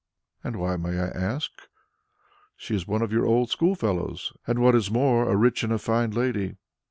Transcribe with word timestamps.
"And 0.43 0.55
why, 0.55 0.77
may 0.77 0.97
I 0.99 1.09
ask? 1.09 1.51
She 2.57 2.73
is 2.73 2.87
one 2.87 3.03
of 3.03 3.11
your 3.11 3.27
old 3.27 3.51
school 3.51 3.75
fellows, 3.75 4.33
and 4.47 4.57
what 4.57 4.73
is 4.73 4.89
more, 4.89 5.37
rich 5.37 5.63
and 5.63 5.71
a 5.71 5.77
fine 5.77 6.09
lady. 6.09 6.55